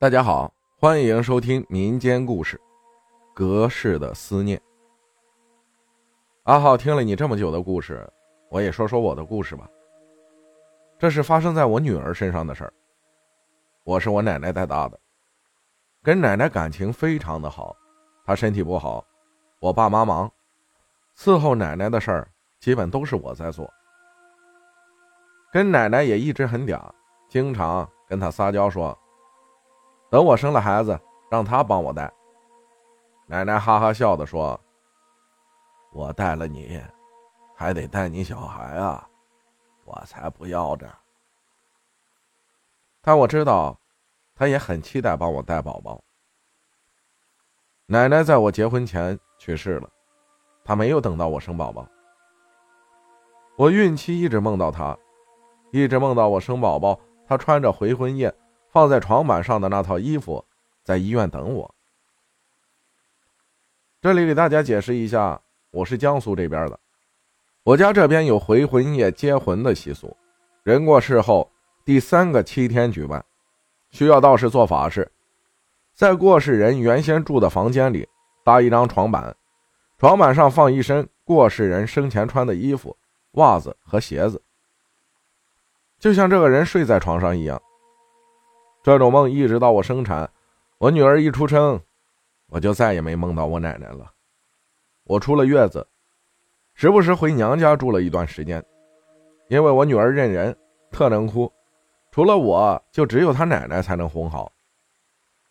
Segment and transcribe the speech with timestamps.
[0.00, 2.56] 大家好，欢迎收听民间故事
[3.34, 4.56] 《隔世的思念》。
[6.44, 8.08] 阿浩听了你这么久的故事，
[8.48, 9.68] 我也说说我的故事吧。
[11.00, 12.72] 这是发生在我女儿身上的事儿。
[13.82, 14.96] 我是我奶奶带大的，
[16.00, 17.74] 跟奶奶感情非常的好。
[18.24, 19.04] 她身体不好，
[19.58, 20.30] 我爸妈忙，
[21.16, 22.30] 伺候奶奶的事儿
[22.60, 23.68] 基本都是我在做。
[25.52, 26.88] 跟奶奶也一直很嗲，
[27.28, 28.96] 经常跟她撒娇说。
[30.10, 30.98] 等我生了孩子，
[31.30, 32.12] 让他帮我带。
[33.26, 34.58] 奶奶哈哈笑的说
[35.92, 36.80] ：“我带了你，
[37.54, 39.06] 还得带你小孩啊，
[39.84, 40.88] 我才不要着。”
[43.02, 43.78] 但我知道，
[44.34, 46.02] 他也很期待帮我带宝宝。
[47.86, 49.88] 奶奶在我结婚前去世了，
[50.64, 51.86] 她没有等到我生宝宝。
[53.56, 54.96] 我孕期一直梦到她，
[55.72, 58.34] 一直梦到我生宝宝，她穿着回婚夜。
[58.70, 60.44] 放在床板上的那套衣服，
[60.84, 61.74] 在医院等我。
[64.00, 66.78] 这里给大家解释一下，我是江苏这边的，
[67.64, 70.16] 我家这边有回魂夜接魂的习俗，
[70.62, 71.50] 人过世后
[71.84, 73.24] 第三个七天举办，
[73.90, 75.10] 需要道士做法事，
[75.94, 78.08] 在过世人原先住的房间里
[78.44, 79.34] 搭一张床板，
[79.98, 82.96] 床板上放一身过世人生前穿的衣服、
[83.32, 84.40] 袜子和鞋子，
[85.98, 87.60] 就像这个人睡在床上一样。
[88.82, 90.30] 这种梦一直到我生产，
[90.78, 91.80] 我女儿一出生，
[92.48, 94.10] 我就再也没梦到我奶奶了。
[95.04, 95.86] 我出了月子，
[96.74, 98.64] 时不时回娘家住了一段时间，
[99.48, 100.56] 因为我女儿认人，
[100.90, 101.52] 特能哭，
[102.10, 104.50] 除了我就只有她奶奶才能哄好。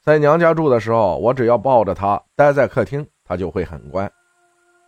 [0.00, 4.08] 在娘家住的时候，我只要抱着她待在客厅，她就会很乖；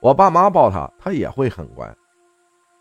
[0.00, 1.92] 我爸妈抱她，她也会很乖。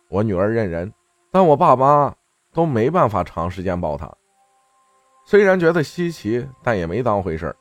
[0.10, 0.94] 我女儿认人，
[1.32, 2.16] 但我爸妈
[2.54, 4.14] 都没办法长时间抱她。
[5.30, 7.56] 虽然觉得稀奇，但也没当回事儿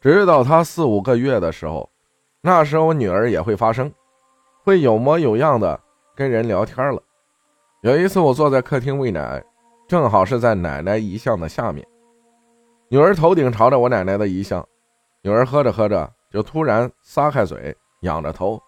[0.00, 1.88] 直到她四五个月的时候，
[2.40, 3.92] 那时候女儿也会发声，
[4.64, 5.80] 会有模有样的
[6.16, 7.00] 跟人聊天了。
[7.82, 9.40] 有一次我坐在客厅喂奶，
[9.86, 11.86] 正好是在奶奶遗像的下面，
[12.88, 14.66] 女儿头顶朝着我奶奶的遗像，
[15.22, 18.60] 女儿喝着喝着就突然撒开嘴，仰着头，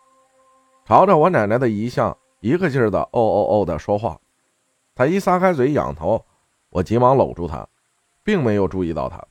[0.86, 4.16] 朝着我奶奶的遗像一个劲儿的哦哦哦的说话。
[4.94, 6.24] 她一撒开嘴仰头。
[6.74, 7.64] 我急忙搂住她，
[8.24, 9.24] 并没有注意到她。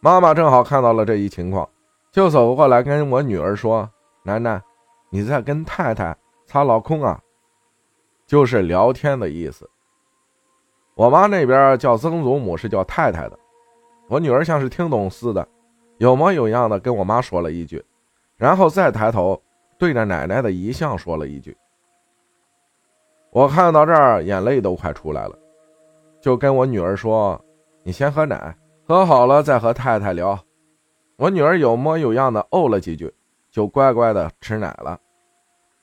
[0.00, 1.68] 妈妈正好看到了这一情况，
[2.10, 3.86] 就走过来跟我女儿说
[4.24, 4.62] ：“楠楠，
[5.10, 6.16] 你在跟太太
[6.46, 7.20] 擦老空啊？”
[8.26, 9.68] 就是聊天的意思。
[10.94, 13.38] 我妈那边叫曾祖母是叫太太的，
[14.08, 15.46] 我女儿像是听懂似的，
[15.98, 17.84] 有模有样的跟我妈说了一句，
[18.38, 19.38] 然后再抬头
[19.78, 21.54] 对着奶奶的遗像说了一句。
[23.30, 25.38] 我看到这儿，眼泪都快出来了。
[26.26, 27.40] 就跟我女儿说
[27.86, 28.52] ：“你先喝奶，
[28.84, 30.36] 喝好了再和太太聊。”
[31.18, 33.14] 我女儿有模有样的哦了几句，
[33.48, 34.98] 就乖乖的吃奶了。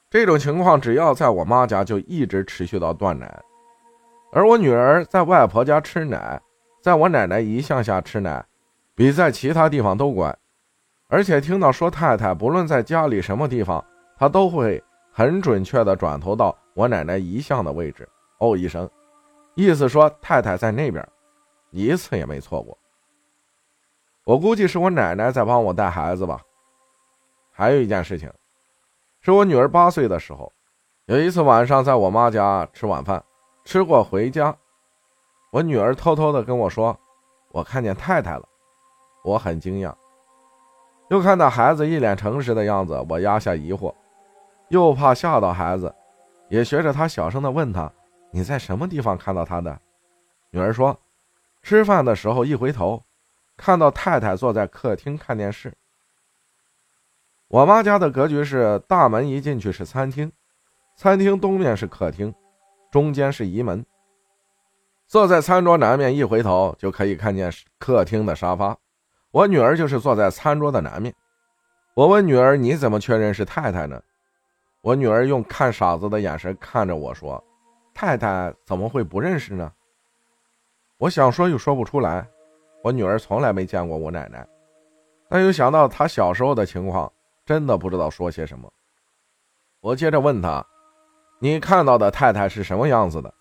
[0.10, 3.42] 这种情况只要在我妈家就一直持续到断奶，
[4.34, 6.38] 而我女儿在外婆家吃奶，
[6.82, 8.46] 在我奶奶遗像下吃奶，
[8.96, 10.38] 比在其他地方都乖。
[11.08, 13.82] 而且听到说太太不论在家里什么地方，
[14.18, 18.06] 她都会很准确的转头到我奶奶遗像的位置，
[18.40, 18.90] 哦一声。
[19.56, 21.08] 意思说太太在那边，
[21.72, 22.78] 一次也没错过。
[24.24, 26.42] 我估计是我奶奶在帮我带孩子吧。
[27.52, 28.32] 还有一件事情，
[29.22, 30.52] 是我女儿八岁的时候，
[31.06, 33.24] 有一次晚上在我妈家吃晚饭，
[33.64, 34.56] 吃过回家，
[35.52, 36.98] 我女儿偷偷的跟我说，
[37.52, 38.44] 我看见太太了，
[39.24, 39.94] 我很惊讶。
[41.10, 43.94] 又看到孩子一脸诚实的样子，我压下疑惑，
[44.70, 45.94] 又怕吓到孩子，
[46.50, 47.92] 也学着他小声的问他。
[48.36, 49.80] 你在什么地方看到他的？
[50.50, 51.00] 女儿说
[51.62, 53.04] ：“吃饭的时候一回头，
[53.56, 55.72] 看到太太坐在客厅看电视。”
[57.48, 60.32] 我妈家的格局是大门一进去是餐厅，
[60.98, 62.34] 餐厅东面是客厅，
[62.92, 63.86] 中间是移门。
[65.06, 68.76] 坐在餐桌南面一回头就可以看见客厅的沙发。
[69.30, 71.14] 我女儿就是坐在餐桌的南面。
[71.94, 74.02] 我问女儿：“你怎么确认是太太呢？”
[74.82, 77.42] 我女儿用看傻子的眼神看着我说。
[78.04, 79.72] 太太怎么会不认识呢？
[80.98, 82.28] 我想说又说不出来。
[82.84, 84.46] 我女儿从来没见过我奶奶，
[85.30, 87.10] 但又想到她小时候的情况，
[87.46, 88.70] 真的不知道说些什么。
[89.80, 90.62] 我接着问她
[91.40, 93.34] ：“你看到的太太是什么样子的？”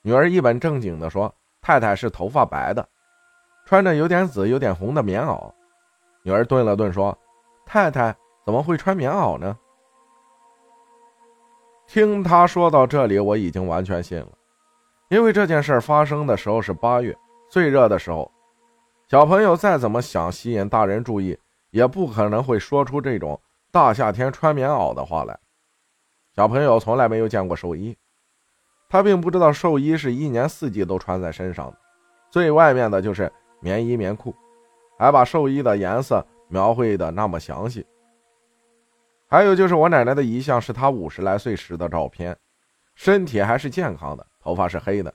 [0.00, 1.30] 女儿一本正经地说
[1.60, 2.88] ：“太太是头发白的，
[3.66, 5.52] 穿着有点紫、有点红的棉袄。”
[6.24, 7.14] 女儿顿了顿说
[7.66, 8.16] ：“太太
[8.46, 9.54] 怎么会穿棉袄呢？”
[11.86, 14.28] 听他说到这里，我已经完全信了，
[15.08, 17.16] 因为这件事发生的时候是八月，
[17.48, 18.30] 最热的时候。
[19.08, 21.38] 小朋友再怎么想吸引大人注意，
[21.70, 23.40] 也不可能会说出这种
[23.70, 25.38] 大夏天穿棉袄的话来。
[26.34, 27.96] 小朋友从来没有见过寿衣，
[28.88, 31.78] 他并不知道寿衣是一年四季都穿在身上的，
[32.30, 34.34] 最外面的就是棉衣棉裤，
[34.98, 37.86] 还把寿衣的颜色描绘的那么详细。
[39.28, 42.36] 还有就是我奶奶的遗像，是她五十来岁时的照片，
[42.94, 45.12] 身体还是健康的，头发是黑的。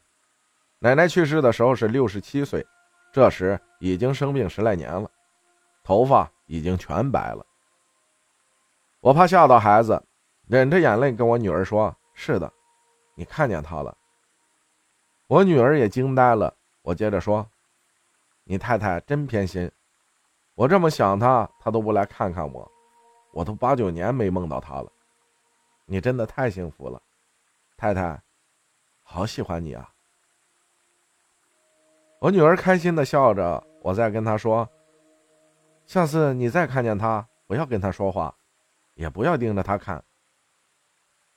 [0.80, 2.66] 奶奶去世的时候是六十七岁。
[3.14, 5.12] 这时已经生病十来年了，
[5.84, 7.46] 头发已经全白了。
[9.02, 10.02] 我怕吓到孩子，
[10.48, 12.50] 忍着眼泪跟我女儿说：“是的，
[13.16, 13.98] 你看见她了。”
[15.28, 16.54] 我女儿也惊呆了。
[16.84, 17.46] 我接着说
[18.46, 19.70] ：“你太太真偏心，
[20.56, 22.72] 我这么想她，她都不来看看我，
[23.32, 24.92] 我都八九年没梦到她了。
[25.86, 27.02] 你真的太幸福了，
[27.78, 28.22] 太太，
[29.04, 29.90] 好喜欢你啊。”
[32.20, 34.70] 我女儿开心的笑着，我再跟她说
[35.86, 38.36] ：“下次你再看见他，不要跟他说话，
[38.94, 40.04] 也不要盯着他看。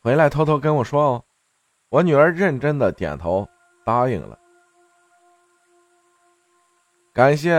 [0.00, 1.24] 回来偷偷跟我说哦。”
[1.90, 3.48] 我女儿认真的点头
[3.84, 4.36] 答应了。
[7.12, 7.54] 感谢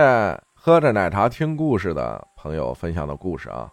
[0.52, 3.72] 喝着奶茶听故事的朋友分享的故事啊！